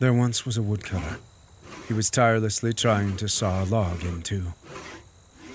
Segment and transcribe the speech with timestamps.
[0.00, 1.18] There once was a woodcutter.
[1.86, 4.54] He was tirelessly trying to saw a log in two.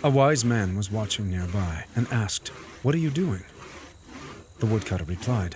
[0.03, 2.49] A wise man was watching nearby and asked,
[2.83, 3.43] What are you doing?
[4.59, 5.55] The woodcutter replied,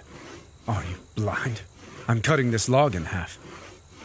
[0.68, 1.62] Are you blind?
[2.08, 3.38] I'm cutting this log in half.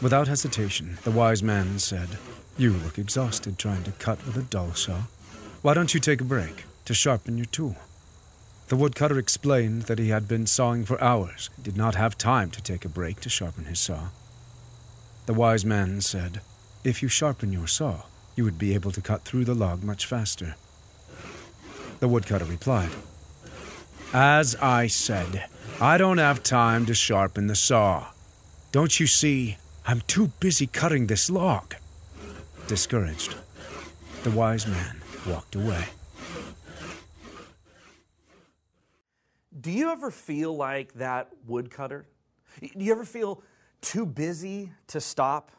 [0.03, 2.19] Without hesitation, the wise man said,
[2.59, 5.05] You look exhausted trying to cut with a dull saw.
[5.63, 7.77] Why don't you take a break to sharpen your tool?
[8.69, 12.51] The woodcutter explained that he had been sawing for hours and did not have time
[12.51, 14.09] to take a break to sharpen his saw.
[15.27, 16.43] The wise man said,
[16.85, 18.03] If you sharpen your saw,
[18.37, 20.57] you would be able to cut through the log much faster.
[22.01, 22.91] The woodcutter replied,
[24.13, 25.47] As I said,
[25.81, 28.09] I don't have time to sharpen the saw.
[28.71, 29.57] Don't you see?
[29.87, 31.75] I'm too busy cutting this log.
[32.67, 33.35] Discouraged,
[34.25, 35.87] the wise man walked away.
[39.59, 42.05] Do you ever feel like that woodcutter?
[42.61, 43.43] Do you ever feel
[43.85, 45.53] too busy to stop?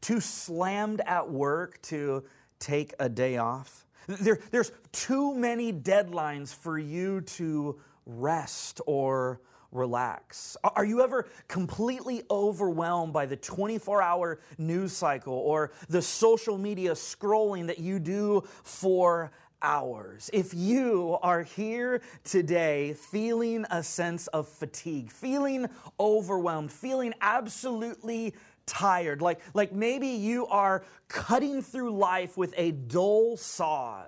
[0.00, 2.24] Too slammed at work to
[2.58, 3.86] take a day off?
[4.06, 9.40] There, there's too many deadlines for you to rest or
[9.72, 10.56] relax?
[10.62, 16.92] Are you ever completely overwhelmed by the 24 hour news cycle or the social media
[16.92, 19.32] scrolling that you do for
[19.62, 20.28] hours.
[20.32, 28.34] If you are here today feeling a sense of fatigue, feeling overwhelmed, feeling absolutely
[28.66, 34.02] tired, like, like maybe you are cutting through life with a dull saw,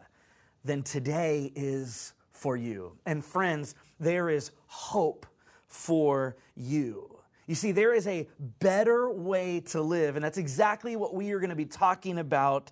[0.64, 2.96] then today is for you.
[3.06, 5.26] And friends, there is hope
[5.66, 7.10] for you.
[7.46, 8.26] You see, there is a
[8.60, 12.70] better way to live, and that's exactly what we are going to be talking about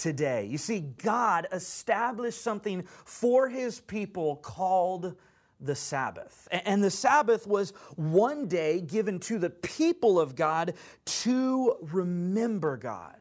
[0.00, 0.46] today.
[0.46, 5.14] You see, God established something for his people called
[5.60, 6.48] the Sabbath.
[6.50, 10.72] And the Sabbath was one day given to the people of God
[11.04, 13.18] to remember God,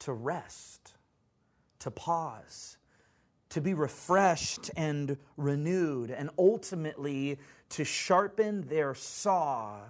[0.00, 0.94] to rest,
[1.80, 2.78] to pause,
[3.48, 7.38] to be refreshed and renewed, and ultimately
[7.70, 9.80] to sharpen their saw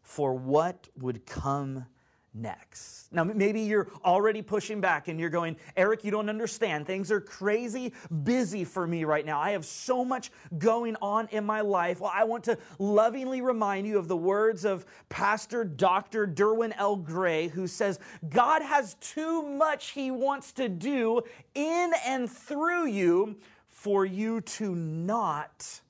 [0.00, 1.86] for what would come
[2.34, 3.12] next.
[3.12, 6.86] Now, maybe you're already pushing back and you're going, Eric, you don't understand.
[6.86, 7.92] Things are crazy
[8.22, 9.40] busy for me right now.
[9.40, 12.00] I have so much going on in my life.
[12.00, 16.26] Well, I want to lovingly remind you of the words of Pastor Dr.
[16.26, 16.94] Derwin L.
[16.94, 17.98] Gray, who says,
[18.28, 21.22] God has too much he wants to do
[21.54, 23.36] in and through you
[23.66, 25.80] for you to not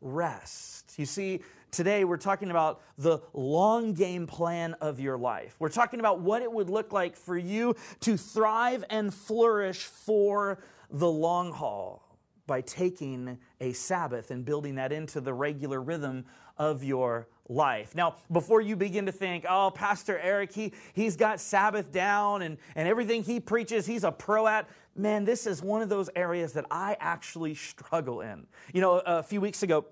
[0.00, 0.94] rest.
[0.96, 1.40] You see,
[1.70, 5.56] Today, we're talking about the long game plan of your life.
[5.58, 10.58] We're talking about what it would look like for you to thrive and flourish for
[10.90, 12.02] the long haul
[12.46, 16.24] by taking a Sabbath and building that into the regular rhythm
[16.56, 17.94] of your life.
[17.94, 22.56] Now, before you begin to think, oh, Pastor Eric, he, he's got Sabbath down and,
[22.74, 26.54] and everything he preaches, he's a pro at, man, this is one of those areas
[26.54, 28.46] that I actually struggle in.
[28.72, 29.84] You know, a few weeks ago,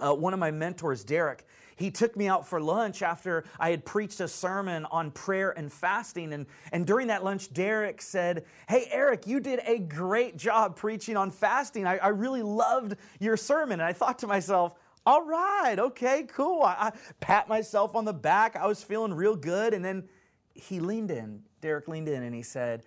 [0.00, 1.44] uh, one of my mentors, Derek,
[1.76, 5.72] he took me out for lunch after I had preached a sermon on prayer and
[5.72, 6.32] fasting.
[6.32, 11.16] And, and during that lunch, Derek said, Hey, Eric, you did a great job preaching
[11.16, 11.86] on fasting.
[11.86, 13.80] I, I really loved your sermon.
[13.80, 14.74] And I thought to myself,
[15.06, 16.62] all right, okay, cool.
[16.62, 18.56] I, I pat myself on the back.
[18.56, 19.74] I was feeling real good.
[19.74, 20.08] And then
[20.54, 22.84] he leaned in, Derek leaned in, and he said,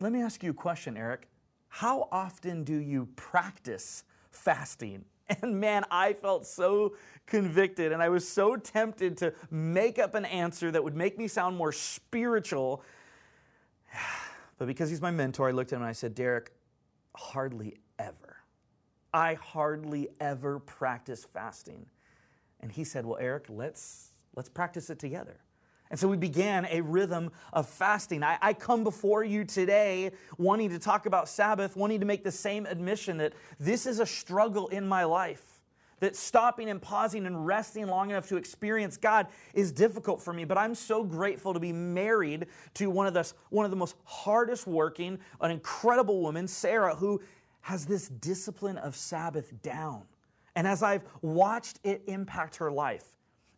[0.00, 1.28] Let me ask you a question, Eric.
[1.68, 5.04] How often do you practice fasting?
[5.42, 6.96] And man, I felt so
[7.26, 11.28] convicted and I was so tempted to make up an answer that would make me
[11.28, 12.82] sound more spiritual.
[14.56, 16.50] But because he's my mentor, I looked at him and I said, Derek,
[17.14, 18.38] hardly ever.
[19.14, 21.86] I hardly ever practice fasting.
[22.58, 25.38] And he said, Well, Eric, let's, let's practice it together.
[25.90, 28.22] And so we began a rhythm of fasting.
[28.22, 32.32] I, I, come before you today wanting to talk about Sabbath, wanting to make the
[32.32, 35.42] same admission that this is a struggle in my life.
[36.00, 40.44] That stopping and pausing and resting long enough to experience God is difficult for me,
[40.44, 43.96] but I'm so grateful to be married to one of the, one of the most
[44.04, 47.20] hardest working, an incredible woman, Sarah, who
[47.62, 50.02] has this discipline of Sabbath down.
[50.54, 53.04] And as I've watched it impact her life,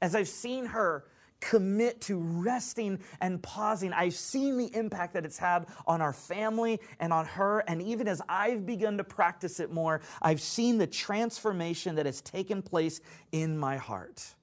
[0.01, 1.05] as I've seen her
[1.41, 3.93] commit to resting and pausing.
[3.93, 7.61] I've seen the impact that it's had on our family and on her.
[7.67, 12.21] And even as I've begun to practice it more, I've seen the transformation that has
[12.21, 13.01] taken place
[13.33, 14.35] in my heart.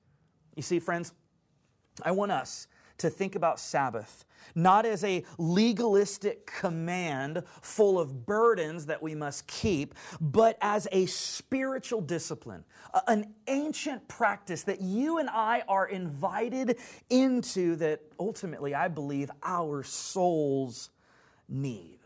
[0.55, 1.13] You see, friends,
[2.03, 2.67] I want us
[2.97, 9.47] to think about Sabbath not as a legalistic command full of burdens that we must
[9.47, 12.63] keep, but as a spiritual discipline,
[13.07, 16.77] an ancient practice that you and I are invited
[17.09, 20.89] into that ultimately I believe our souls
[21.47, 21.99] need.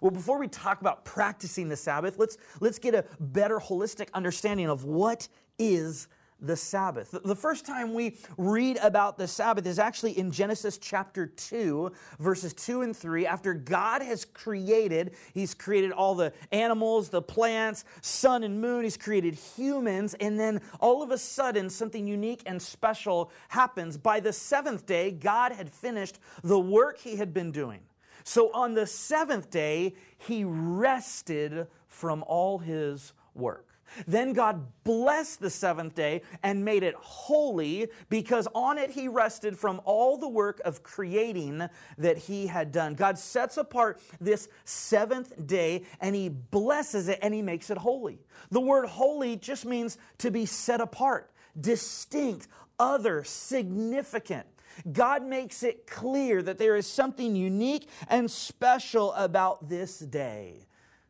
[0.00, 4.68] Well, before we talk about practicing the Sabbath, let's, let's get a better holistic understanding
[4.68, 5.26] of what
[5.58, 6.08] is
[6.40, 7.14] the Sabbath.
[7.24, 12.52] The first time we read about the Sabbath is actually in Genesis chapter 2, verses
[12.52, 13.26] 2 and 3.
[13.26, 18.96] After God has created, He's created all the animals, the plants, sun and moon, He's
[18.98, 23.96] created humans, and then all of a sudden, something unique and special happens.
[23.96, 27.80] By the seventh day, God had finished the work He had been doing.
[28.24, 33.75] So on the seventh day, He rested from all His work.
[34.06, 39.58] Then God blessed the seventh day and made it holy because on it he rested
[39.58, 41.68] from all the work of creating
[41.98, 42.94] that he had done.
[42.94, 48.18] God sets apart this seventh day and he blesses it and he makes it holy.
[48.50, 52.48] The word holy just means to be set apart, distinct,
[52.78, 54.46] other, significant.
[54.92, 60.66] God makes it clear that there is something unique and special about this day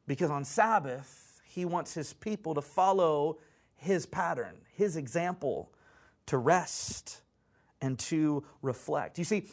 [0.06, 1.25] because on Sabbath,
[1.56, 3.38] he wants his people to follow
[3.76, 5.73] his pattern, his example,
[6.26, 7.23] to rest
[7.81, 9.19] and to reflect.
[9.19, 9.49] You see,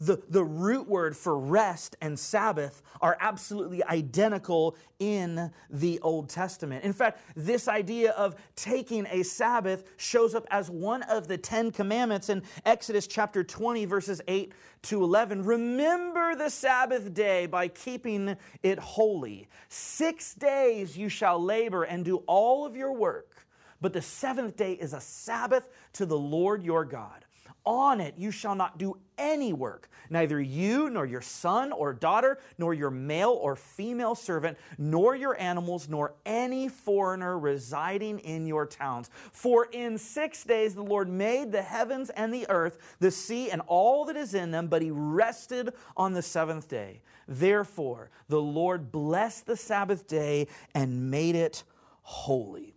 [0.00, 6.84] the, the root word for rest and Sabbath are absolutely identical in the Old Testament.
[6.84, 11.70] In fact, this idea of taking a Sabbath shows up as one of the Ten
[11.70, 14.52] Commandments in Exodus chapter 20, verses 8
[14.82, 15.44] to 11.
[15.44, 19.48] Remember the Sabbath day by keeping it holy.
[19.68, 23.46] Six days you shall labor and do all of your work,
[23.82, 27.26] but the seventh day is a Sabbath to the Lord your God.
[27.66, 32.38] On it you shall not do any work, neither you nor your son or daughter,
[32.56, 38.64] nor your male or female servant, nor your animals, nor any foreigner residing in your
[38.64, 39.10] towns.
[39.32, 43.60] For in six days the Lord made the heavens and the earth, the sea, and
[43.66, 47.02] all that is in them, but he rested on the seventh day.
[47.28, 51.62] Therefore, the Lord blessed the Sabbath day and made it
[52.02, 52.74] holy.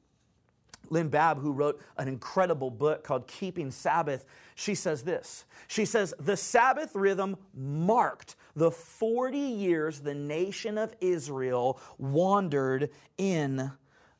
[0.89, 4.25] Lynne Baab, who wrote an incredible book called Keeping Sabbath,
[4.55, 5.45] she says this.
[5.67, 13.71] She says, The Sabbath rhythm marked the 40 years the nation of Israel wandered in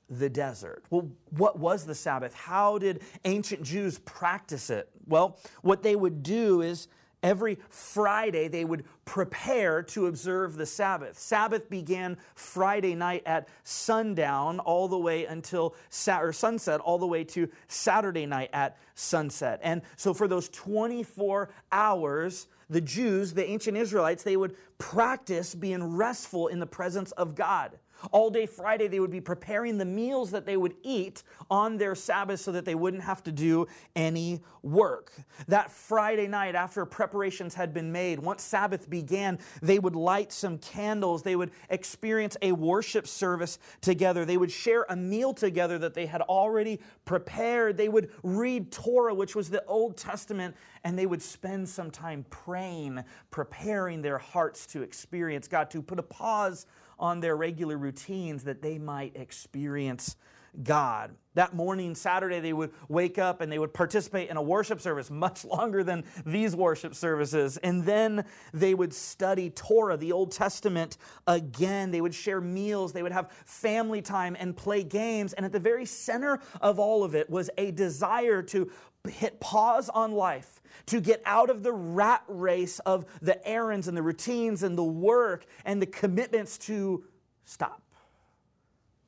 [0.10, 0.84] the desert.
[0.90, 2.34] Well, what was the Sabbath?
[2.34, 4.90] How did ancient Jews practice it?
[5.08, 6.88] Well, what they would do is
[7.24, 11.18] Every Friday, they would prepare to observe the Sabbath.
[11.18, 15.74] Sabbath began Friday night at sundown, all the way until
[16.08, 19.62] or sunset, all the way to Saturday night at sunset.
[19.64, 25.96] And so, for those 24 hours, the Jews, the ancient Israelites, they would practice being
[25.96, 27.80] restful in the presence of God.
[28.12, 31.96] All day Friday, they would be preparing the meals that they would eat on their
[31.96, 35.12] Sabbath so that they wouldn't have to do any work.
[35.48, 40.58] That Friday night, after preparations had been made, once Sabbath began, they would light some
[40.58, 41.24] candles.
[41.24, 44.26] They would experience a worship service together.
[44.26, 47.78] They would share a meal together that they had already prepared.
[47.78, 52.26] They would read Torah, which was the Old Testament, and they would spend some time
[52.30, 56.66] praying, preparing their hearts to experience God, to put a pause
[57.04, 60.16] on their regular routines that they might experience
[60.64, 61.16] God.
[61.34, 65.12] That morning, Saturday, they would wake up and they would participate in a worship service
[65.12, 67.58] much longer than these worship services.
[67.58, 68.24] And then
[68.54, 71.92] they would study Torah, the Old Testament, again.
[71.92, 75.34] They would share meals, they would have family time and play games.
[75.34, 78.72] And at the very center of all of it was a desire to
[79.12, 83.95] hit pause on life, to get out of the rat race of the errands and
[83.95, 87.03] the routines and the work and the commitments to
[87.45, 87.83] stop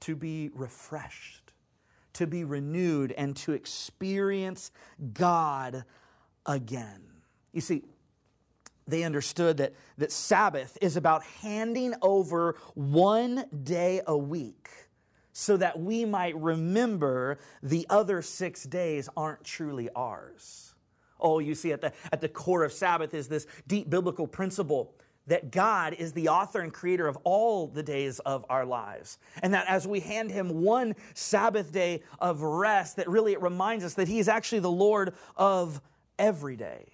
[0.05, 1.51] to be refreshed,
[2.13, 4.69] to be renewed, and to experience
[5.13, 5.83] God
[6.45, 7.01] again.
[7.53, 7.81] You see,
[8.87, 14.69] they understood that, that Sabbath is about handing over one day a week
[15.37, 20.73] so that we might remember the other six days aren't truly ours.
[21.19, 24.95] Oh, you see, at the, at the core of Sabbath is this deep biblical principle
[25.27, 29.17] that God is the author and creator of all the days of our lives.
[29.43, 33.83] And that as we hand him one Sabbath day of rest, that really it reminds
[33.83, 35.81] us that he is actually the Lord of
[36.17, 36.85] every day.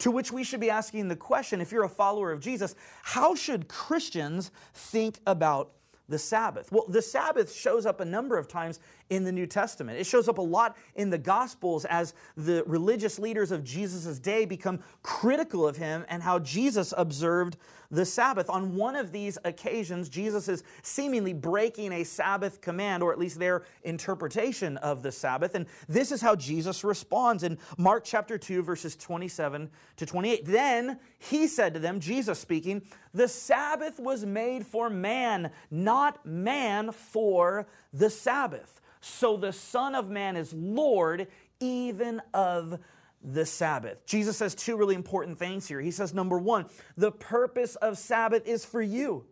[0.00, 3.34] To which we should be asking the question if you're a follower of Jesus, how
[3.34, 5.72] should Christians think about
[6.08, 6.70] the Sabbath?
[6.70, 9.98] Well, the Sabbath shows up a number of times in the New Testament.
[9.98, 14.44] It shows up a lot in the Gospels as the religious leaders of Jesus' day
[14.44, 17.56] become critical of him and how Jesus observed
[17.90, 18.50] the Sabbath.
[18.50, 23.38] On one of these occasions, Jesus is seemingly breaking a Sabbath command, or at least
[23.38, 25.54] their interpretation of the Sabbath.
[25.54, 30.44] And this is how Jesus responds in Mark chapter 2, verses 27 to 28.
[30.44, 32.82] Then he said to them, Jesus speaking,
[33.14, 38.80] The Sabbath was made for man, not man for the Sabbath.
[39.00, 41.28] So the Son of Man is Lord
[41.60, 42.78] even of
[43.22, 44.04] the Sabbath.
[44.06, 45.80] Jesus says two really important things here.
[45.80, 49.24] He says, number one, the purpose of Sabbath is for you.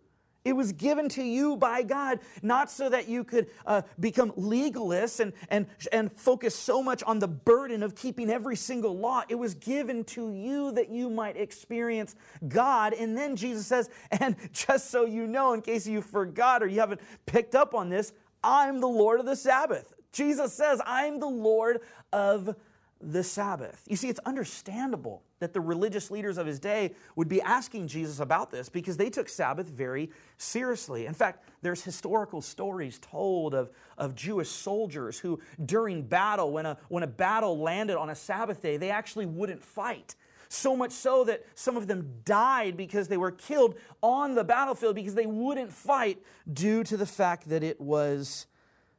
[0.44, 5.20] It was given to you by God, not so that you could uh, become legalists
[5.20, 9.22] and, and, and focus so much on the burden of keeping every single law.
[9.28, 12.14] It was given to you that you might experience
[12.46, 12.92] God.
[12.92, 16.80] And then Jesus says, and just so you know, in case you forgot or you
[16.80, 19.94] haven't picked up on this, I'm the Lord of the Sabbath.
[20.12, 21.80] Jesus says, I'm the Lord
[22.12, 22.54] of
[23.00, 23.82] the Sabbath.
[23.88, 28.18] You see, it's understandable that the religious leaders of his day would be asking Jesus
[28.18, 31.06] about this because they took Sabbath very seriously.
[31.06, 36.78] In fact, there's historical stories told of, of Jewish soldiers who, during battle, when a,
[36.88, 40.16] when a battle landed on a Sabbath day, they actually wouldn't fight.
[40.48, 44.94] So much so that some of them died because they were killed on the battlefield
[44.94, 48.46] because they wouldn't fight due to the fact that it was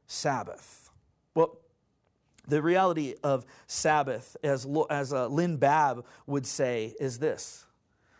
[0.07, 0.89] Sabbath.
[1.33, 1.59] Well,
[2.47, 7.65] the reality of Sabbath, as, as uh, Lynne Baab would say, is this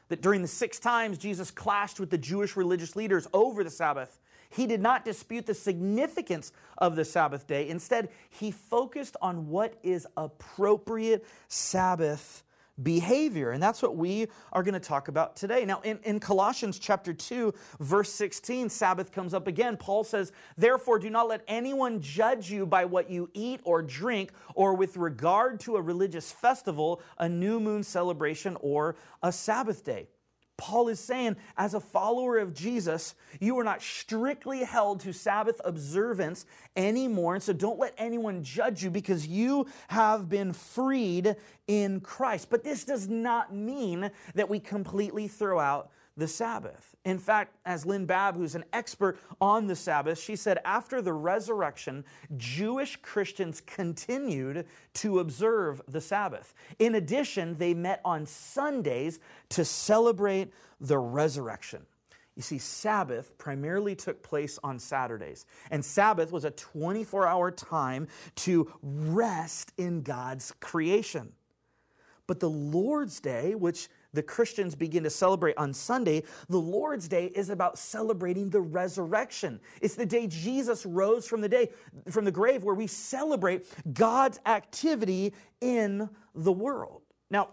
[0.07, 4.19] that during the six times Jesus clashed with the Jewish religious leaders over the Sabbath,
[4.49, 7.67] he did not dispute the significance of the Sabbath day.
[7.67, 12.43] Instead, he focused on what is appropriate Sabbath
[12.83, 13.51] behavior.
[13.51, 15.65] And that's what we are going to talk about today.
[15.65, 19.77] Now, in, in Colossians chapter 2, verse 16, Sabbath comes up again.
[19.77, 24.31] Paul says, Therefore, do not let anyone judge you by what you eat or drink,
[24.55, 30.07] or with regard to a religious festival, a new moon celebration, or a Sabbath day.
[30.57, 35.59] Paul is saying, as a follower of Jesus, you are not strictly held to Sabbath
[35.65, 36.45] observance
[36.75, 37.35] anymore.
[37.35, 41.35] And so don't let anyone judge you because you have been freed
[41.67, 42.49] in Christ.
[42.49, 46.95] But this does not mean that we completely throw out the Sabbath.
[47.03, 51.13] In fact, as Lynne Baab, who's an expert on the Sabbath, she said after the
[51.13, 52.05] resurrection,
[52.37, 56.53] Jewish Christians continued to observe the Sabbath.
[56.79, 59.19] In addition, they met on Sundays
[59.49, 61.85] to celebrate the resurrection.
[62.35, 68.07] You see, Sabbath primarily took place on Saturdays, and Sabbath was a 24 hour time
[68.35, 71.31] to rest in God's creation.
[72.27, 77.27] But the Lord's Day, which the Christians begin to celebrate on Sunday, the Lord's Day
[77.35, 79.59] is about celebrating the resurrection.
[79.81, 81.69] It's the day Jesus rose from the day
[82.09, 87.01] from the grave where we celebrate God's activity in the world.
[87.29, 87.49] Now,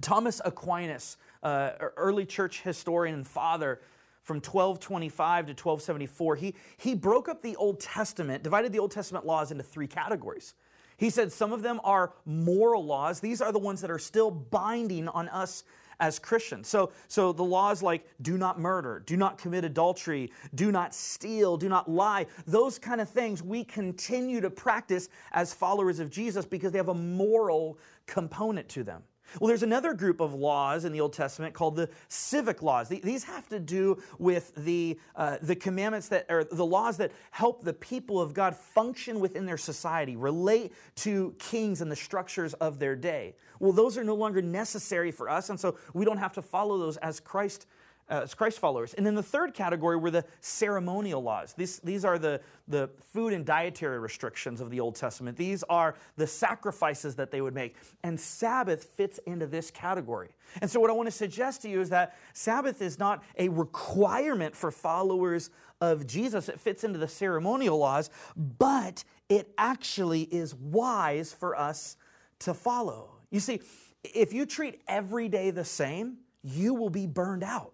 [0.00, 3.80] Thomas Aquinas, uh, early church historian and father,
[4.22, 9.24] from 1225 to 1274, he, he broke up the Old Testament, divided the Old Testament
[9.24, 10.54] laws into three categories.
[10.96, 13.20] He said some of them are moral laws.
[13.20, 15.64] These are the ones that are still binding on us
[16.00, 16.68] as Christians.
[16.68, 21.56] So, so the laws like do not murder, do not commit adultery, do not steal,
[21.56, 26.44] do not lie, those kind of things we continue to practice as followers of Jesus
[26.44, 29.02] because they have a moral component to them.
[29.40, 32.88] Well, there's another group of laws in the Old Testament called the civic laws.
[32.88, 37.62] These have to do with the, uh, the commandments that, or the laws that help
[37.62, 42.78] the people of God function within their society, relate to kings and the structures of
[42.78, 43.34] their day.
[43.58, 46.78] Well, those are no longer necessary for us, and so we don't have to follow
[46.78, 47.66] those as Christ
[48.08, 48.94] Uh, as Christ followers.
[48.94, 51.54] And then the third category were the ceremonial laws.
[51.54, 55.36] These, these are the, the food and dietary restrictions of the Old Testament.
[55.36, 57.74] These are the sacrifices that they would make.
[58.04, 60.36] And Sabbath fits into this category.
[60.60, 63.48] And so, what I want to suggest to you is that Sabbath is not a
[63.48, 70.54] requirement for followers of Jesus, it fits into the ceremonial laws, but it actually is
[70.54, 71.96] wise for us
[72.38, 73.16] to follow.
[73.32, 73.60] You see,
[74.04, 77.72] if you treat every day the same, you will be burned out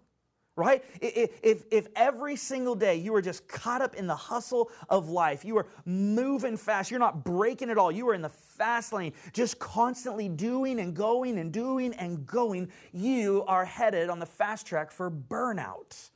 [0.54, 0.84] right?
[1.00, 5.44] If, if every single day you are just caught up in the hustle of life,
[5.44, 9.12] you are moving fast, you're not breaking at all, you are in the fast lane,
[9.32, 14.66] just constantly doing and going and doing and going, you are headed on the fast
[14.66, 16.10] track for burnout.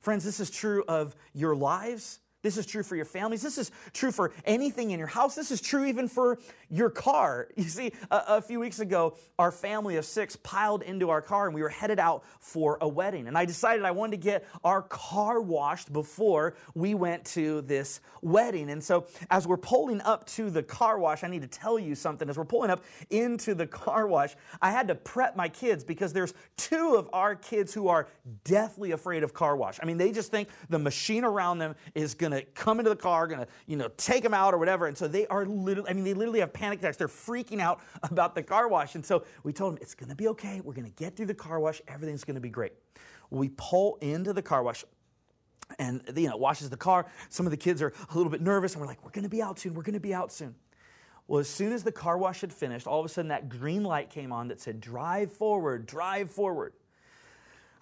[0.00, 2.20] Friends, this is true of your lives.
[2.42, 3.40] This is true for your families.
[3.40, 5.36] This is true for anything in your house.
[5.36, 7.48] This is true even for your car.
[7.62, 11.46] You see, a, a, few weeks ago, our family of six piled into our car
[11.46, 13.28] and we were headed out for a wedding.
[13.28, 18.00] And I decided I wanted to get our car washed before we went to this
[18.20, 18.68] wedding.
[18.68, 21.94] And so, as we're pulling up to the car wash, I need to tell you
[21.94, 22.28] something.
[22.28, 26.12] As we're pulling up into the car wash, I had to prep my kids because
[26.12, 28.08] there's two of our kids who are
[28.42, 29.78] deathly afraid of car wash.
[29.80, 32.96] I mean, they just think the machine around them is going to come into the
[32.96, 34.86] car, going to, you know, take them out or whatever.
[34.86, 36.96] And so they are literally, I mean, they literally have panic attacks.
[36.96, 38.94] They're freaking out about the car wash.
[38.94, 40.60] And so we told them, it's going to be okay.
[40.60, 41.80] We're going to get through the car wash.
[41.88, 42.72] Everything's going to be great.
[43.30, 44.84] We pull into the car wash
[45.78, 48.72] and you know washes the car some of the kids are a little bit nervous
[48.72, 50.54] and we're like we're going to be out soon we're going to be out soon
[51.28, 53.82] well as soon as the car wash had finished all of a sudden that green
[53.82, 56.74] light came on that said drive forward drive forward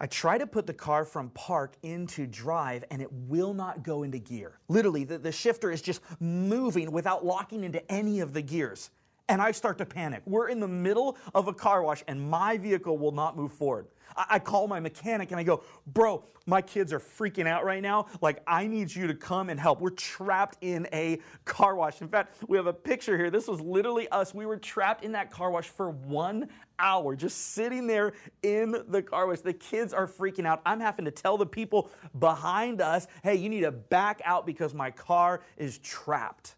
[0.03, 4.03] I try to put the car from park into drive and it will not go
[4.03, 4.59] into gear.
[4.69, 8.91] Literally, the, the shifter is just moving without locking into any of the gears.
[9.29, 10.23] And I start to panic.
[10.25, 13.89] We're in the middle of a car wash and my vehicle will not move forward.
[14.17, 18.07] I, call my mechanic and I go, Bro, my kids are freaking out right now.
[18.21, 19.81] Like, I need you to come and help.
[19.81, 22.01] We're trapped in a car wash.
[22.01, 23.31] In fact, we have a picture here.
[23.31, 24.35] This was literally us.
[24.35, 26.49] We were trapped in that car wash for one
[26.79, 29.41] hour, just sitting there in the car wash.
[29.41, 30.61] The kids are freaking out.
[30.65, 34.75] I'm having to tell the people behind us, hey, you need to back out because
[34.75, 36.57] my car is trapped.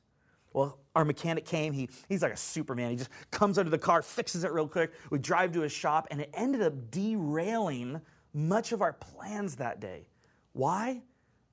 [0.53, 1.73] Well, our mechanic came.
[1.73, 2.91] He, he's like a Superman.
[2.91, 4.93] He just comes under the car, fixes it real quick.
[5.11, 8.01] We drive to his shop, and it ended up derailing
[8.35, 10.07] much of our plans that day.
[10.53, 11.03] Why?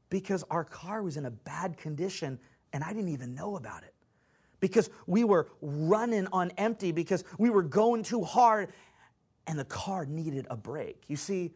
[0.10, 2.39] Because our car was in a bad condition,
[2.74, 3.93] and I didn't even know about it.
[4.60, 8.74] Because we were running on empty, because we were going too hard,
[9.48, 11.03] and the car needed a break.
[11.08, 11.53] You see,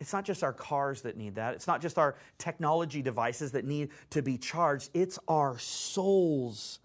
[0.00, 1.54] it's not just our cars that need that.
[1.54, 4.90] It's not just our technology devices that need to be charged.
[4.94, 6.80] It's our souls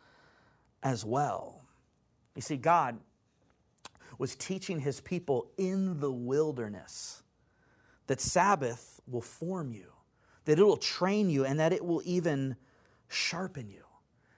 [0.86, 1.66] as well.
[2.36, 3.00] You see, God
[4.18, 7.24] was teaching his people in the wilderness
[8.08, 9.92] that Sabbath will form you,
[10.46, 12.56] that it will train you, and that it will even
[13.10, 13.84] sharpen you.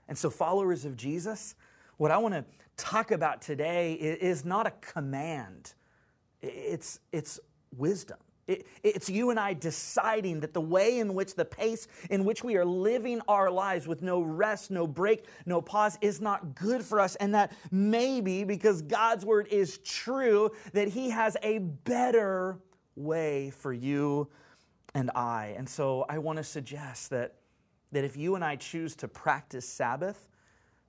[0.08, 1.54] And so, followers of Jesus,
[1.98, 2.46] what I want to
[2.78, 5.74] talk about today is not a command,
[6.42, 7.40] it's, it's
[7.76, 8.18] wisdom.
[8.48, 12.44] It, it's you and I deciding that the way in which the pace in which
[12.44, 16.82] we are living our lives with no rest, no break, no pause is not good
[16.82, 17.16] for us.
[17.18, 22.58] And that maybe because God's word is true, that He has a better
[22.96, 24.30] way for you
[24.94, 25.54] and I.
[25.58, 27.36] And so I want to suggest that,
[27.92, 30.30] that if you and I choose to practice Sabbath,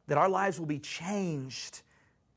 [0.06, 1.83] that our lives will be changed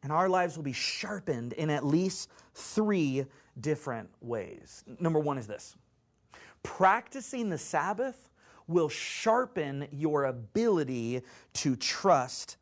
[0.03, 3.25] and our lives will be sharpened in at least three
[3.59, 4.83] different ways.
[4.99, 5.75] Number one is this
[6.63, 8.29] practicing the Sabbath
[8.67, 11.21] will sharpen your ability
[11.53, 12.57] to trust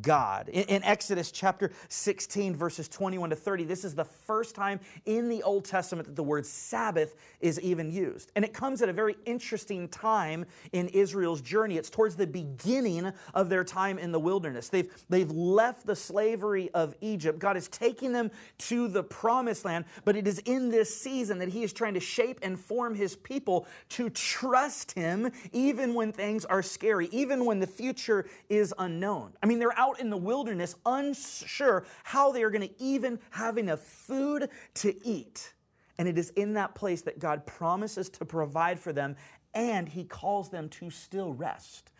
[0.00, 0.48] God.
[0.48, 5.28] In, in, Exodus chapter 16, verses 21 to 30, this is the first time in
[5.28, 8.32] the Old Testament that the word Sabbath is even used.
[8.34, 11.76] And it comes at a very interesting time in Israel's journey.
[11.76, 14.68] It's towards the beginning of their time in the wilderness.
[14.68, 17.38] They've, they've left the slavery of Egypt.
[17.38, 21.48] God is taking them to the promised land, but it is in this season that
[21.48, 26.44] He is trying to shape and form His people to trust Him even when things
[26.44, 29.32] are scary, even when the future is unknown.
[29.42, 33.58] I mean, they're out in the wilderness, unsure how they are going to even have
[33.58, 35.52] enough food to eat.
[35.98, 39.16] And it is in that place that God promises to provide for them,
[39.54, 41.90] and He calls them to still rest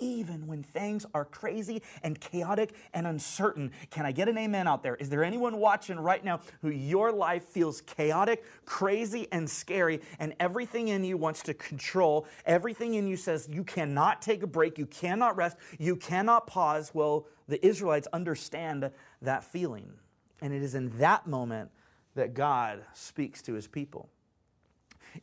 [0.00, 3.72] even when things are crazy and chaotic and uncertain.
[3.90, 4.96] Can I get an amen out there?
[4.96, 10.34] Is there anyone watching right now who your life feels chaotic, crazy, and scary, and
[10.40, 12.26] everything in you wants to control?
[12.46, 16.90] Everything in you says you cannot take a break, you cannot rest, you cannot pause.
[16.94, 18.90] Well, the Israelites understand
[19.22, 19.92] that feeling.
[20.40, 21.70] And it is in that moment
[22.14, 24.08] that God speaks to his people.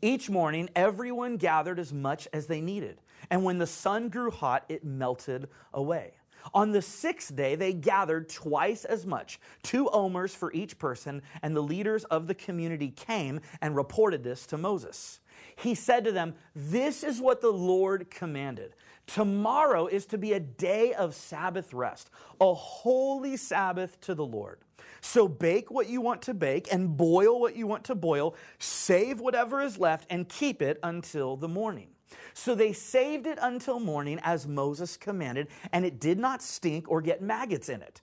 [0.02, 3.00] Each morning, everyone gathered as much as they needed.
[3.30, 6.14] And when the sun grew hot, it melted away.
[6.54, 11.56] On the sixth day, they gathered twice as much, two omers for each person, and
[11.56, 15.20] the leaders of the community came and reported this to Moses.
[15.56, 18.76] He said to them, This is what the Lord commanded.
[19.08, 22.10] Tomorrow is to be a day of Sabbath rest,
[22.40, 24.60] a holy Sabbath to the Lord.
[25.02, 29.20] So bake what you want to bake and boil what you want to boil, save
[29.20, 31.90] whatever is left, and keep it until the morning.
[32.34, 37.02] So they saved it until morning as Moses commanded, and it did not stink or
[37.02, 38.02] get maggots in it.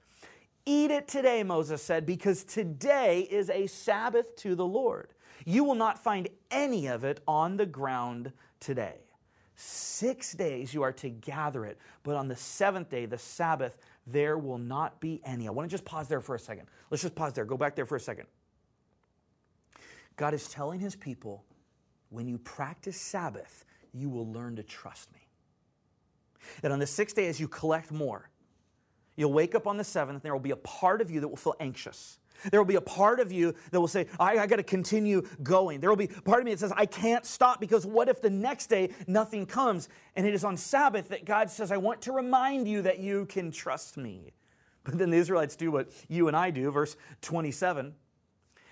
[0.64, 5.08] Eat it today, Moses said, because today is a Sabbath to the Lord.
[5.44, 8.96] You will not find any of it on the ground today.
[9.56, 14.38] Six days you are to gather it, but on the seventh day, the Sabbath, there
[14.38, 15.46] will not be any.
[15.46, 16.66] I want to just pause there for a second.
[16.90, 17.44] Let's just pause there.
[17.44, 18.26] Go back there for a second.
[20.16, 21.44] God is telling his people
[22.10, 25.20] when you practice Sabbath, you will learn to trust me.
[26.62, 28.28] That on the sixth day, as you collect more,
[29.16, 31.28] you'll wake up on the seventh, and there will be a part of you that
[31.28, 32.18] will feel anxious.
[32.50, 35.22] There will be a part of you that will say, I, I got to continue
[35.42, 35.80] going.
[35.80, 38.30] There will be part of me that says, I can't stop because what if the
[38.30, 39.88] next day nothing comes?
[40.16, 43.26] And it is on Sabbath that God says, I want to remind you that you
[43.26, 44.32] can trust me.
[44.84, 47.94] But then the Israelites do what you and I do, verse 27.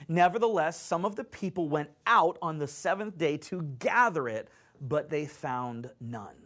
[0.09, 4.49] Nevertheless, some of the people went out on the seventh day to gather it,
[4.81, 6.37] but they found none.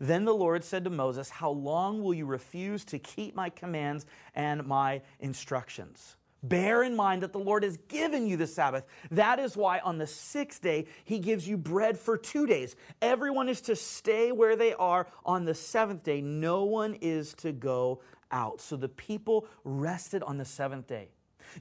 [0.00, 4.06] Then the Lord said to Moses, How long will you refuse to keep my commands
[4.34, 6.16] and my instructions?
[6.42, 8.84] Bear in mind that the Lord has given you the Sabbath.
[9.10, 12.76] That is why on the sixth day, he gives you bread for two days.
[13.00, 15.06] Everyone is to stay where they are.
[15.24, 18.60] On the seventh day, no one is to go out.
[18.60, 21.08] So the people rested on the seventh day.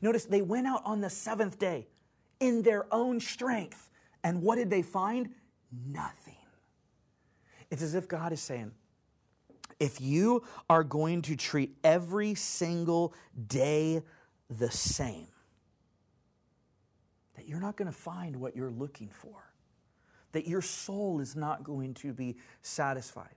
[0.02, 1.88] Notice they went out on the seventh day
[2.42, 3.90] in their own strength.
[4.22, 5.30] And what did they find?
[5.88, 6.36] Nothing.
[7.72, 8.72] It's as if God is saying,
[9.80, 13.14] if you are going to treat every single
[13.48, 14.02] day
[14.50, 15.28] the same,
[17.36, 19.52] that you're not going to find what you're looking for,
[20.34, 23.36] that your soul is not going to be satisfied.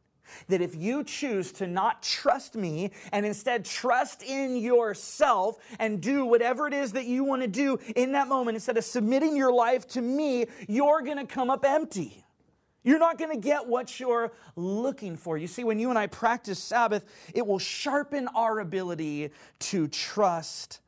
[0.49, 6.25] That if you choose to not trust me and instead trust in yourself and do
[6.25, 9.53] whatever it is that you want to do in that moment, instead of submitting your
[9.53, 12.26] life to me, you're going to come up empty.
[12.87, 15.37] You're not going to get what you're looking for.
[15.37, 20.79] You see, when you and I practice Sabbath, it will sharpen our ability to trust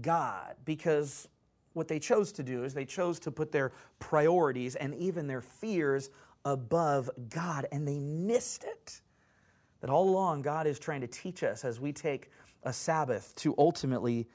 [0.00, 1.28] God because
[1.74, 5.42] what they chose to do is they chose to put their priorities and even their
[5.42, 6.08] fears
[6.46, 9.02] above God, and they missed it.
[9.82, 12.30] That all along, God is trying to teach us as we take
[12.62, 14.26] a Sabbath to ultimately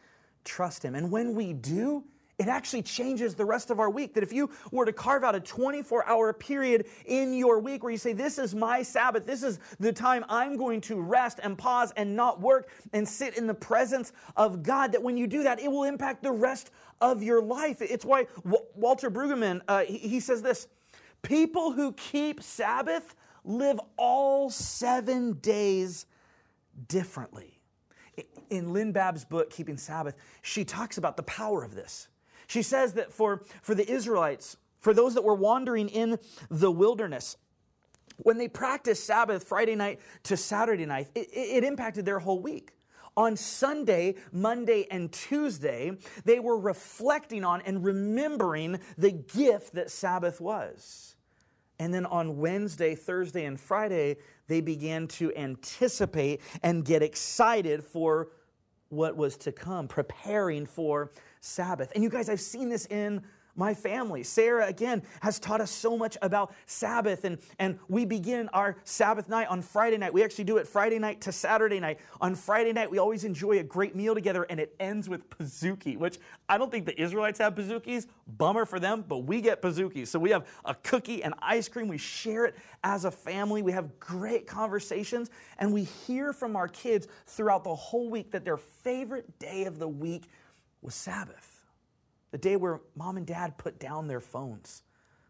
[0.44, 0.94] trust Him.
[0.94, 2.04] And when we do,
[2.40, 4.14] it actually changes the rest of our week.
[4.14, 7.92] That if you were to carve out a 24 hour period in your week where
[7.92, 11.58] you say, This is my Sabbath, this is the time I'm going to rest and
[11.58, 15.44] pause and not work and sit in the presence of God, that when you do
[15.44, 16.70] that, it will impact the rest
[17.02, 17.82] of your life.
[17.82, 18.28] It's why
[18.76, 20.68] Walter Brueggemann, uh, he, he says this
[21.24, 26.06] people who keep Sabbath live all seven days
[26.88, 27.60] differently.
[28.50, 32.08] In Lynne Baab's book, Keeping Sabbath, she talks about the power of this.
[32.48, 36.18] She says that for, for the Israelites, for those that were wandering in
[36.50, 37.38] the wilderness,
[38.18, 42.72] when they practiced Sabbath Friday night to Saturday night, it, it impacted their whole week.
[43.16, 45.92] On Sunday, Monday, and Tuesday,
[46.24, 51.16] they were reflecting on and remembering the gift that Sabbath was.
[51.80, 58.30] And then on Wednesday, Thursday, and Friday, they began to anticipate and get excited for
[58.90, 61.12] what was to come, preparing for
[61.48, 61.92] Sabbath.
[61.96, 63.24] And you guys, I've seen this in
[63.58, 64.22] my family.
[64.24, 69.28] Sarah, again, has taught us so much about Sabbath, and, and we begin our Sabbath
[69.28, 70.14] night on Friday night.
[70.14, 72.00] We actually do it Friday night to Saturday night.
[72.22, 75.98] On Friday night, we always enjoy a great meal together, and it ends with pizookie,
[75.98, 78.06] which I don't think the Israelites have pizookies.
[78.28, 80.08] Bummer for them, but we get pizookies.
[80.08, 81.88] So we have a cookie and ice cream.
[81.88, 83.64] We share it as a family.
[83.64, 88.46] We have great conversations, and we hear from our kids throughout the whole week that
[88.46, 90.30] their favorite day of the week
[90.82, 91.66] was Sabbath.
[92.32, 94.84] The day where mom and dad put down their phones.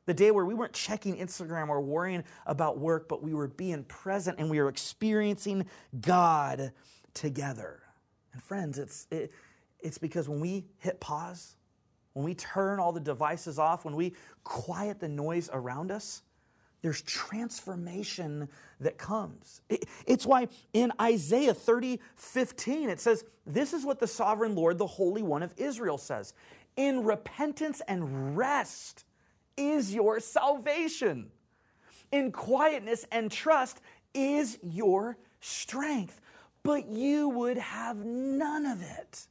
[0.06, 3.84] The day where we weren't checking Instagram or worrying about work, but we were being
[3.84, 5.66] present and we were experiencing
[6.00, 6.72] God
[7.14, 7.82] together.
[8.34, 9.32] And friends, it's, it,
[9.80, 11.56] it's because when we hit pause,
[12.14, 16.24] when we turn all the devices off, when we quiet the noise around us,
[16.82, 18.48] there's transformation
[18.80, 19.62] that comes.
[19.70, 24.78] It, it's why in Isaiah 30, 15, it says, This is what the sovereign Lord,
[24.78, 26.34] the Holy One of Israel says
[26.78, 29.04] in repentance and rest
[29.58, 31.32] is your salvation.
[32.12, 33.82] In quietness and trust
[34.14, 36.22] is your strength.
[36.64, 39.28] But you would have none of it.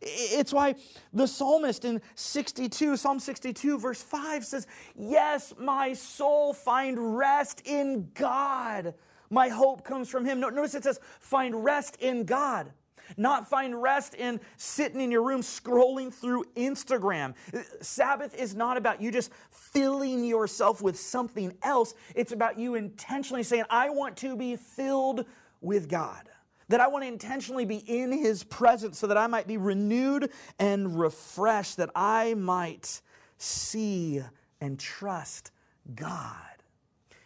[0.00, 0.74] It's why
[1.12, 8.10] the psalmist in 62, Psalm 62, verse 5 says, Yes, my soul find rest in
[8.14, 8.94] God.
[9.30, 10.40] My hope comes from him.
[10.40, 12.72] Notice it says, Find rest in God
[13.16, 17.34] not find rest in sitting in your room scrolling through Instagram.
[17.80, 23.42] Sabbath is not about you just filling yourself with something else, it's about you intentionally
[23.42, 25.24] saying, I want to be filled
[25.60, 26.28] with God.
[26.68, 30.30] That I want to intentionally be in His presence so that I might be renewed
[30.58, 33.00] and refreshed, that I might
[33.38, 34.22] see
[34.60, 35.50] and trust
[35.94, 36.34] God.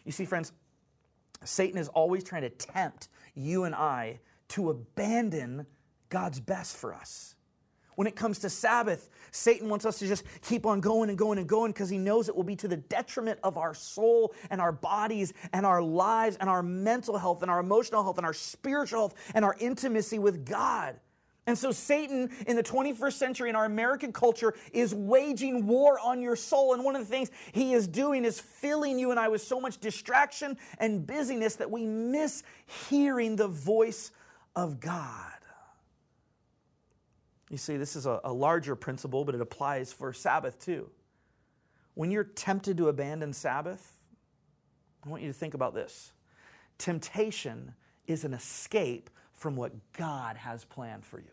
[0.05, 0.53] You see, friends,
[1.45, 5.67] Satan is always trying to tempt you and I to abandon
[6.09, 7.35] God's best for us.
[7.95, 11.39] When it comes to Sabbath, Satan wants us to just keep on going and going
[11.39, 14.61] and going because he knows it will be to the detriment of our soul and
[14.61, 18.35] our bodies and our lives and our mental health and our emotional health and our
[18.35, 20.99] spiritual health and our intimacy with God.
[21.47, 26.21] And so, Satan in the 21st century in our American culture is waging war on
[26.21, 26.73] your soul.
[26.73, 29.61] And one of the things he is doing is filling you and I with so
[29.61, 32.45] much distraction and busyness that we miss
[32.89, 34.13] hearing the voice
[34.55, 35.32] of God.
[37.53, 40.89] You see, this is a, a larger principle, but it applies for Sabbath too.
[41.93, 43.99] When you're tempted to abandon Sabbath,
[45.05, 46.13] I want you to think about this.
[46.79, 47.75] Temptation
[48.07, 51.27] is an escape from what God has planned for you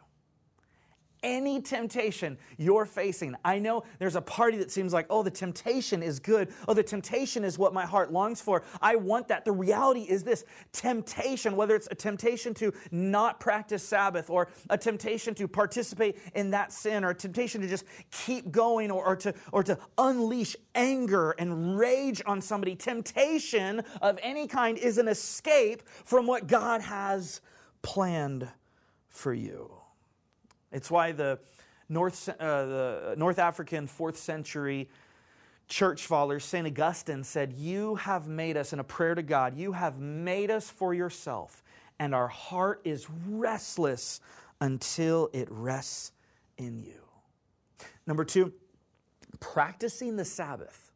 [1.24, 3.36] any temptation you're facing.
[3.44, 6.54] I know there's a party that seems like, oh, the temptation is good.
[6.68, 8.64] Oh, the temptation is what my heart longs for.
[8.82, 9.46] I want that.
[9.46, 14.78] The reality is this temptation, whether it's a temptation to not practice Sabbath or a
[14.78, 19.16] temptation to participate in that sin or a temptation to just keep going or, or
[19.18, 25.08] to, or to unleash anger and rage on somebody, temptation of any kind is an
[25.08, 27.42] escape from what God has
[27.82, 28.48] planned
[29.10, 29.79] for you.
[30.72, 31.40] It's why the
[31.88, 34.90] North, uh, the North African fourth century
[35.68, 36.68] church father, St.
[36.68, 40.70] Augustine, said, You have made us, in a prayer to God, you have made us
[40.70, 41.64] for yourself,
[42.00, 44.20] and our heart is restless
[44.62, 46.12] until it rests
[46.58, 47.02] in you.
[48.06, 48.54] Number two,
[49.40, 50.92] practicing the Sabbath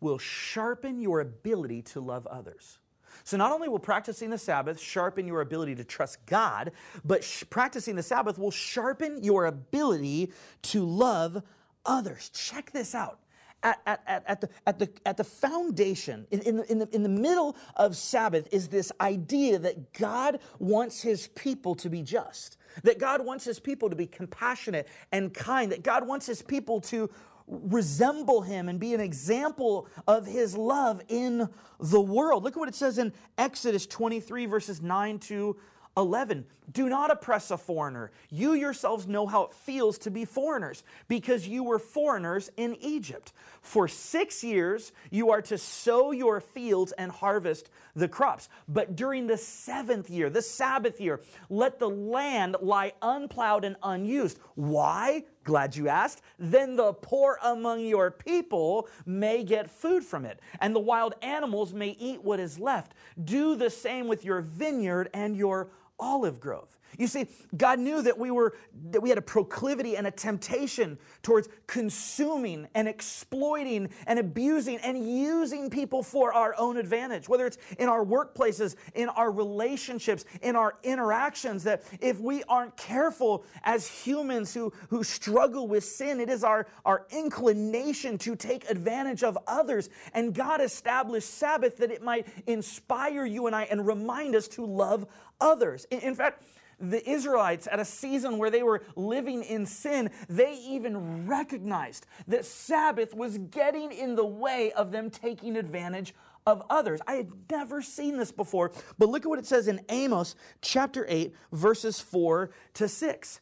[0.00, 2.78] will sharpen your ability to love others.
[3.24, 6.72] So, not only will practicing the Sabbath sharpen your ability to trust God,
[7.04, 10.32] but sh- practicing the Sabbath will sharpen your ability
[10.62, 11.42] to love
[11.84, 12.30] others.
[12.30, 13.18] Check this out.
[13.64, 16.88] At, at, at, at, the, at, the, at the foundation, in, in, the, in, the,
[16.92, 22.02] in the middle of Sabbath, is this idea that God wants his people to be
[22.02, 26.42] just, that God wants his people to be compassionate and kind, that God wants his
[26.42, 27.08] people to
[27.52, 32.44] resemble him and be an example of his love in the world.
[32.44, 35.56] Look at what it says in Exodus 23, verses 9 to
[35.96, 36.46] 11.
[36.72, 38.12] Do not oppress a foreigner.
[38.30, 43.32] You yourselves know how it feels to be foreigners, because you were foreigners in Egypt.
[43.60, 48.48] For six years you are to sow your fields and harvest the crops.
[48.68, 54.38] But during the seventh year, the Sabbath year, let the land lie unplowed and unused.
[54.54, 55.24] Why?
[55.44, 56.22] Glad you asked.
[56.38, 61.72] Then the poor among your people may get food from it, and the wild animals
[61.72, 62.94] may eat what is left.
[63.24, 66.78] Do the same with your vineyard and your olive grove.
[66.98, 67.26] You see,
[67.56, 68.54] God knew that we were
[68.90, 75.08] that we had a proclivity and a temptation towards consuming and exploiting and abusing and
[75.08, 80.56] using people for our own advantage, whether it's in our workplaces, in our relationships, in
[80.56, 86.28] our interactions, that if we aren't careful as humans who, who struggle with sin, it
[86.28, 89.88] is our, our inclination to take advantage of others.
[90.12, 94.66] And God established Sabbath that it might inspire you and I and remind us to
[94.66, 95.06] love
[95.40, 95.86] others.
[95.90, 96.42] In, in fact,
[96.82, 102.44] the Israelites at a season where they were living in sin, they even recognized that
[102.44, 106.14] Sabbath was getting in the way of them taking advantage
[106.44, 107.00] of others.
[107.06, 111.06] I had never seen this before, but look at what it says in Amos chapter
[111.08, 113.40] 8, verses 4 to 6.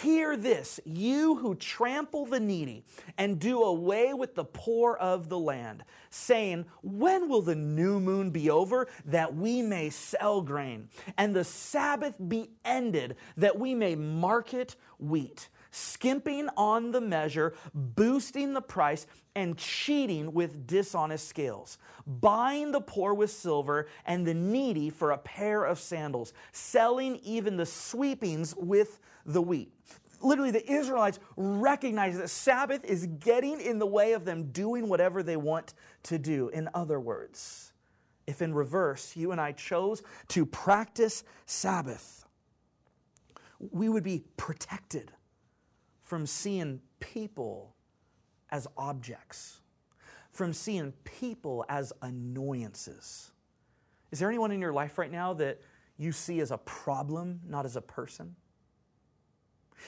[0.00, 2.84] Hear this, you who trample the needy
[3.18, 8.30] and do away with the poor of the land, saying, When will the new moon
[8.30, 13.94] be over that we may sell grain, and the Sabbath be ended that we may
[13.94, 15.50] market wheat?
[15.70, 23.12] Skimping on the measure, boosting the price, and cheating with dishonest scales, buying the poor
[23.12, 29.00] with silver and the needy for a pair of sandals, selling even the sweepings with
[29.24, 29.72] the wheat.
[30.20, 35.22] Literally, the Israelites recognize that Sabbath is getting in the way of them doing whatever
[35.22, 36.48] they want to do.
[36.48, 37.72] In other words,
[38.26, 42.24] if in reverse you and I chose to practice Sabbath,
[43.58, 45.12] we would be protected
[46.02, 47.74] from seeing people
[48.50, 49.60] as objects,
[50.30, 53.32] from seeing people as annoyances.
[54.10, 55.60] Is there anyone in your life right now that
[55.96, 58.36] you see as a problem, not as a person?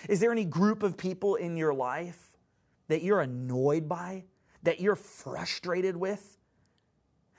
[0.09, 2.37] Is there any group of people in your life
[2.89, 4.25] that you're annoyed by,
[4.63, 6.39] that you're frustrated with,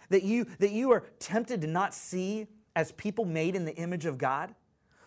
[0.10, 4.06] that you, that you are tempted to not see as people made in the image
[4.06, 4.54] of God?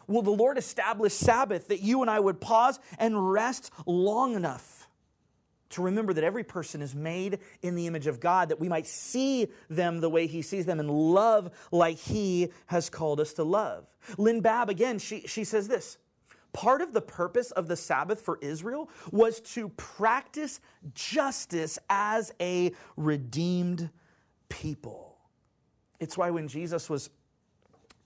[0.06, 4.88] Will the Lord establish Sabbath that you and I would pause and rest long enough
[5.70, 8.86] to remember that every person is made in the image of God, that we might
[8.86, 13.44] see them the way He sees them and love like He has called us to
[13.44, 13.86] love.
[14.18, 15.96] Lynne Baab, again, she, she says this
[16.52, 20.60] Part of the purpose of the Sabbath for Israel was to practice
[20.94, 23.90] justice as a redeemed
[24.48, 25.16] people.
[26.00, 27.10] It's why when Jesus was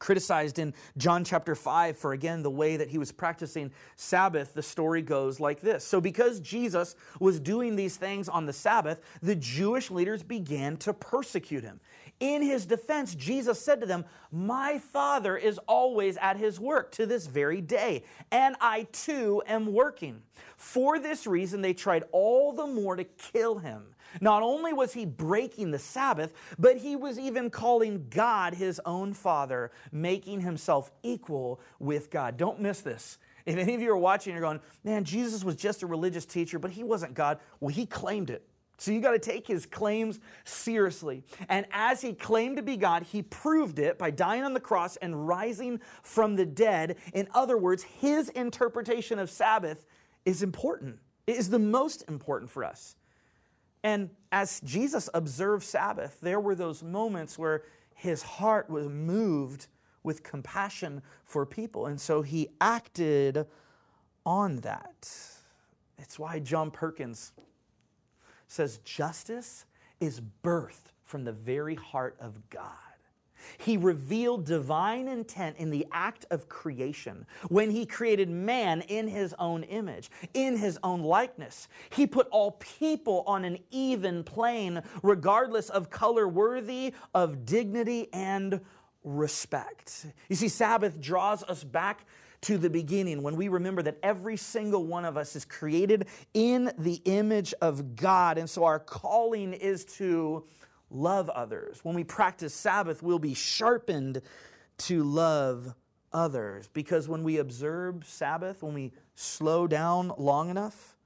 [0.05, 4.63] criticized in John chapter 5 for again the way that he was practicing Sabbath, the
[4.63, 5.83] story goes like this.
[5.83, 10.93] So, because Jesus was doing these things on the Sabbath, the Jewish leaders began to
[10.93, 11.81] persecute him.
[12.21, 17.07] In his defense, Jesus said to them, My Father is always at his work to
[17.07, 20.21] this very day, and I too am working.
[20.59, 23.94] For this reason, they tried all the more to kill him.
[24.21, 29.13] Not only was he breaking the Sabbath, but he was even calling God his own
[29.13, 32.37] Father, making himself equal with God.
[32.37, 33.19] Don't miss this.
[33.47, 36.59] If any of you are watching, you're going, man, Jesus was just a religious teacher,
[36.59, 37.39] but he wasn't God.
[37.61, 38.47] Well, he claimed it.
[38.77, 41.23] So you got to take his claims seriously.
[41.49, 44.97] And as he claimed to be God, he proved it by dying on the cross
[44.97, 46.97] and rising from the dead.
[47.13, 49.87] In other words, his interpretation of Sabbath
[50.25, 50.99] is important.
[51.27, 52.97] It is the most important for us.
[53.85, 59.67] And as Jesus observed Sabbath, there were those moments where his heart was moved
[60.03, 61.87] with compassion for people.
[61.87, 63.47] And so he acted
[64.25, 65.09] on that.
[65.99, 67.33] It's why John Perkins
[68.49, 69.67] says justice
[70.01, 72.94] is birthed from the very heart of God.
[73.59, 79.35] He revealed divine intent in the act of creation when he created man in his
[79.39, 81.69] own image, in his own likeness.
[81.91, 88.61] He put all people on an even plane, regardless of color, worthy of dignity and
[89.03, 90.07] respect.
[90.29, 92.07] You see, Sabbath draws us back
[92.43, 96.71] to the beginning when we remember that every single one of us is created in
[96.79, 98.37] the image of God.
[98.37, 100.45] And so our calling is to
[100.95, 101.81] love others.
[101.83, 104.23] When we practice Sabbath, we'll be sharpened
[104.79, 105.75] to love
[106.13, 106.69] others.
[106.73, 110.97] Because when we observe Sabbath, when we slow down long enough,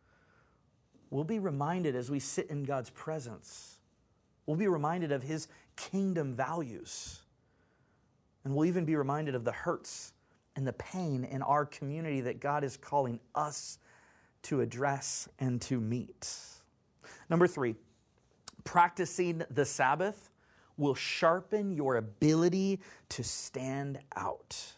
[1.11, 3.79] we'll be reminded as we sit in God's presence,
[4.47, 7.23] we'll be reminded of His kingdom values.
[8.45, 10.13] And we'll even be reminded of the hurts
[10.55, 13.79] and the pain in our community that God is calling us
[14.43, 16.29] to address and to meet.
[17.29, 17.75] Number three,
[18.69, 20.29] practicing the Sabbath
[20.77, 22.79] will sharpen your ability
[23.09, 24.75] to stand out.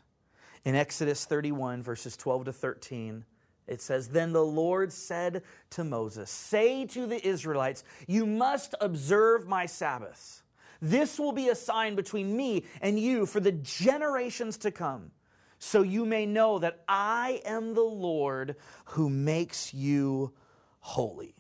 [0.65, 3.25] In Exodus 31, verses 12 to 13,
[3.67, 9.49] it says, Then the Lord said to Moses, Say to the Israelites, You must observe
[9.49, 10.45] my Sabbaths.
[10.81, 15.11] This will be a sign between me and you for the generations to come,
[15.59, 20.33] so you may know that I am the Lord who makes you
[20.79, 21.35] holy.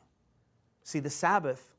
[0.82, 1.70] See, the Sabbath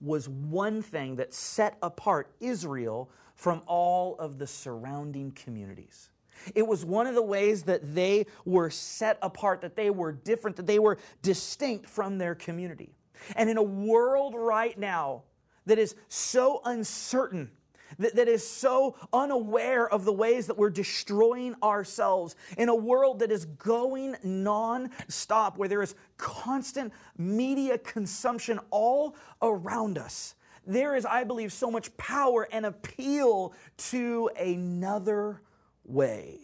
[0.00, 6.10] was one thing that set apart Israel from all of the surrounding communities.
[6.54, 10.56] It was one of the ways that they were set apart, that they were different,
[10.56, 12.94] that they were distinct from their community.
[13.34, 15.24] And in a world right now
[15.66, 17.50] that is so uncertain
[17.98, 23.20] that, that is so unaware of the ways that we're destroying ourselves in a world
[23.20, 30.34] that is going non-stop, where there is constant media consumption all around us.
[30.66, 33.54] There is, I believe, so much power and appeal
[33.90, 35.40] to another
[35.84, 36.40] way.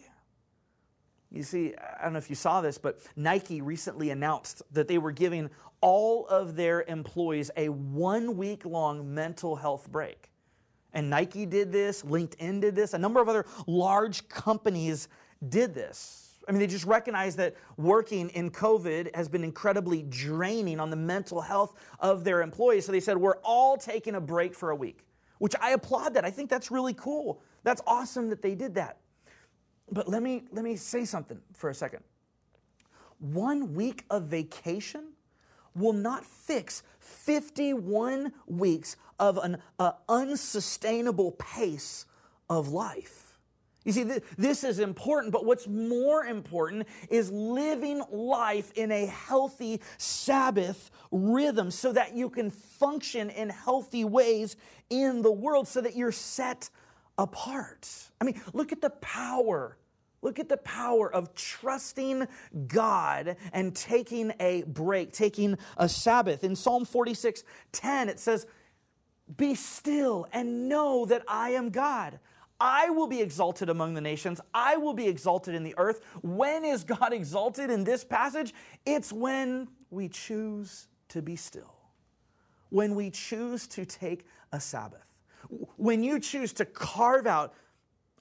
[1.31, 4.97] You see, I don't know if you saw this, but Nike recently announced that they
[4.97, 5.49] were giving
[5.81, 10.31] all of their employees a one week long mental health break.
[10.95, 15.09] And Nike did this, LinkedIn did this, a number of other large companies
[15.49, 16.37] did this.
[16.47, 20.95] I mean, they just recognize that working in COVID has been incredibly draining on the
[20.95, 22.85] mental health of their employees.
[22.85, 25.05] So they said, We're all taking a break for a week,
[25.39, 26.23] which I applaud that.
[26.23, 27.41] I think that's really cool.
[27.63, 28.99] That's awesome that they did that.
[29.91, 32.03] But let me, let me say something for a second.
[33.19, 35.13] One week of vacation
[35.75, 42.05] will not fix 51 weeks of an uh, unsustainable pace
[42.49, 43.37] of life.
[43.83, 49.05] You see, th- this is important, but what's more important is living life in a
[49.05, 54.57] healthy Sabbath rhythm so that you can function in healthy ways
[54.89, 56.69] in the world so that you're set
[57.17, 57.87] apart.
[58.19, 59.77] I mean, look at the power
[60.25, 62.27] Look at the power of trusting
[62.65, 66.43] God and taking a break, taking a Sabbath.
[66.43, 68.47] In Psalm 46 10, it says,
[69.37, 72.19] Be still and know that I am God.
[72.59, 74.39] I will be exalted among the nations.
[74.53, 76.01] I will be exalted in the earth.
[76.21, 78.53] When is God exalted in this passage?
[78.85, 81.73] It's when we choose to be still,
[82.69, 85.07] when we choose to take a Sabbath,
[85.77, 87.53] when you choose to carve out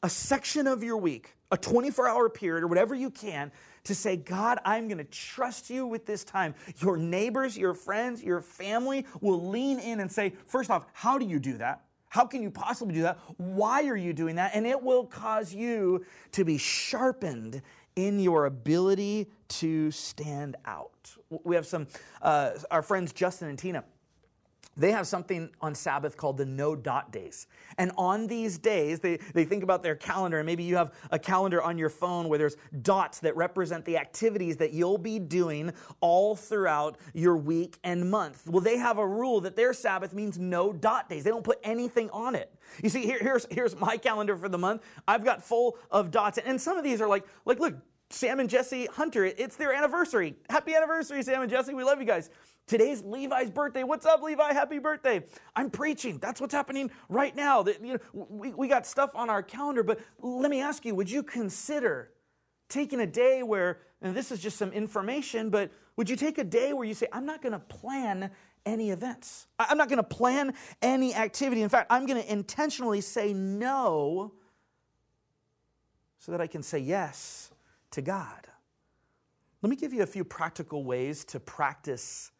[0.02, 3.50] a section of your week, a 24 hour period, or whatever you can,
[3.84, 6.54] to say, God, I'm going to trust you with this time.
[6.78, 11.26] Your neighbors, your friends, your family will lean in and say, first off, how do
[11.26, 11.84] you do that?
[12.08, 13.18] How can you possibly do that?
[13.38, 14.52] Why are you doing that?
[14.54, 17.60] And it will cause you to be sharpened
[17.96, 21.14] in your ability to stand out.
[21.28, 21.86] We have some,
[22.22, 23.84] uh, our friends Justin and Tina
[24.76, 27.46] they have something on Sabbath called the no dot days.
[27.78, 31.18] And on these days, they, they think about their calendar, and maybe you have a
[31.18, 35.72] calendar on your phone where there's dots that represent the activities that you'll be doing
[36.00, 38.46] all throughout your week and month.
[38.46, 41.24] Well, they have a rule that their Sabbath means no dot days.
[41.24, 42.52] They don't put anything on it.
[42.82, 44.82] You see, here, here's, here's my calendar for the month.
[45.06, 47.74] I've got full of dots, and some of these are like, like look,
[48.14, 50.36] Sam and Jesse Hunter, it's their anniversary.
[50.48, 51.74] Happy anniversary, Sam and Jesse.
[51.74, 52.30] We love you guys.
[52.66, 53.82] Today's Levi's birthday.
[53.82, 54.52] What's up, Levi?
[54.52, 55.24] Happy birthday.
[55.56, 56.18] I'm preaching.
[56.18, 57.64] That's what's happening right now.
[58.12, 62.12] We, we got stuff on our calendar, but let me ask you would you consider
[62.68, 66.44] taking a day where, and this is just some information, but would you take a
[66.44, 68.30] day where you say, I'm not going to plan
[68.64, 69.48] any events?
[69.58, 71.62] I'm not going to plan any activity.
[71.62, 74.32] In fact, I'm going to intentionally say no
[76.20, 77.50] so that I can say yes
[77.94, 78.48] to God.
[79.62, 82.30] Let me give you a few practical ways to practice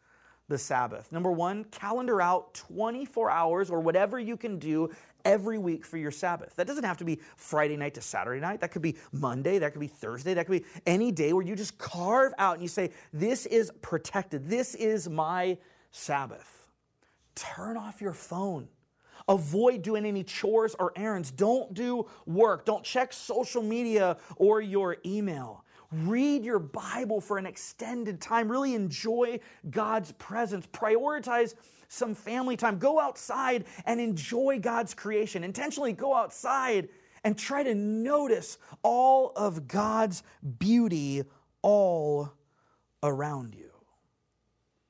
[0.47, 1.11] the Sabbath.
[1.11, 4.91] Number one, calendar out 24 hours or whatever you can do
[5.23, 6.55] every week for your Sabbath.
[6.55, 8.61] That doesn't have to be Friday night to Saturday night.
[8.61, 9.57] That could be Monday.
[9.57, 10.35] That could be Thursday.
[10.35, 13.71] That could be any day where you just carve out and you say, This is
[13.81, 14.47] protected.
[14.47, 15.57] This is my
[15.89, 16.67] Sabbath.
[17.33, 18.67] Turn off your phone.
[19.27, 21.31] Avoid doing any chores or errands.
[21.31, 22.65] Don't do work.
[22.65, 25.65] Don't check social media or your email.
[25.91, 28.49] Read your Bible for an extended time.
[28.51, 30.67] Really enjoy God's presence.
[30.67, 31.55] Prioritize
[31.87, 32.77] some family time.
[32.77, 35.43] Go outside and enjoy God's creation.
[35.43, 36.89] Intentionally go outside
[37.23, 40.21] and try to notice all of God's
[40.59, 41.23] beauty
[41.63, 42.31] all
[43.01, 43.71] around you.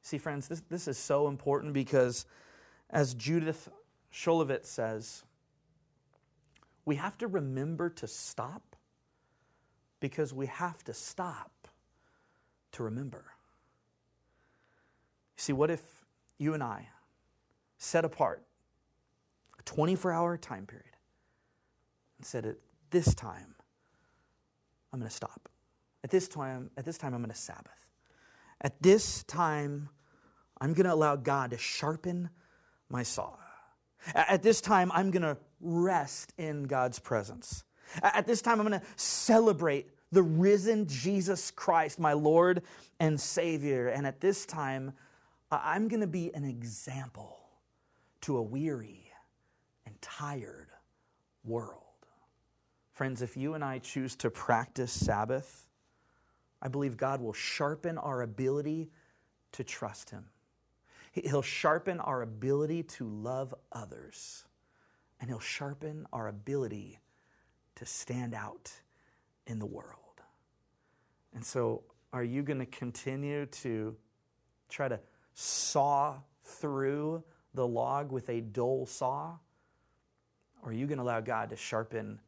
[0.02, 2.26] See, friends, this, this is so important because,
[2.90, 3.70] as Judith
[4.16, 5.24] Shulevitz says,
[6.86, 8.78] we have to remember to stop
[10.00, 11.68] because we have to stop
[12.72, 13.26] to remember.
[15.36, 15.82] See, what if
[16.38, 16.88] you and I
[17.78, 18.42] set apart
[19.60, 20.86] a 24 hour time period
[22.18, 22.56] and said, at
[22.92, 23.56] this time,
[24.94, 25.50] I'm going to stop.
[26.06, 27.90] At this time, at this time, I'm going to Sabbath.
[28.62, 29.90] At this time,
[30.62, 32.30] I'm going to allow God to sharpen
[32.90, 33.34] my saw.
[34.14, 37.64] At this time, I'm going to rest in God's presence.
[38.02, 42.62] At this time, I'm going to celebrate the risen Jesus Christ, my Lord
[43.00, 43.90] and Savior.
[43.90, 44.94] And at this time,
[45.52, 47.38] I'm going to be an example
[48.22, 49.12] to a weary
[49.86, 50.70] and tired
[51.44, 51.82] world.
[52.92, 55.68] Friends, if you and I choose to practice Sabbath,
[56.62, 58.90] I believe God will sharpen our ability
[59.52, 60.26] to trust Him.
[61.24, 64.44] He'll sharpen our ability to love others,
[65.20, 67.00] and He'll sharpen our ability
[67.76, 68.72] to stand out
[69.48, 70.22] in the world.
[71.34, 73.96] And so, are you going to continue to
[74.70, 75.00] try to
[75.34, 79.38] saw through the log with a dull saw?
[80.64, 82.20] Or are you going to allow God to sharpen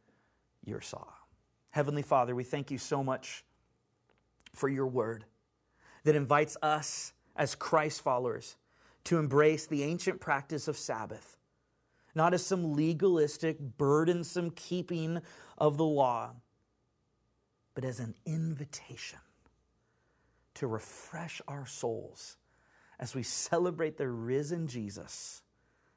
[0.64, 1.06] your saw?
[1.72, 3.44] Heavenly Father, we thank you so much
[4.54, 5.26] for your word
[6.04, 8.56] that invites us as Christ followers
[9.08, 11.38] to embrace the ancient practice of Sabbath,
[12.16, 15.22] not as some legalistic, burdensome keeping
[15.58, 16.32] of the law
[17.78, 19.20] but as an invitation
[20.56, 22.38] to refresh our souls
[23.00, 25.44] as we celebrate the risen Jesus,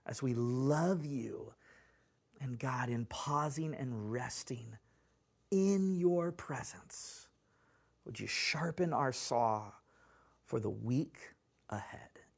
[0.04, 1.54] as we love you
[2.38, 4.76] and God in pausing and resting
[5.50, 7.28] in your presence.
[8.04, 9.72] Would you sharpen our saw
[10.44, 11.16] for the week
[11.70, 12.19] ahead?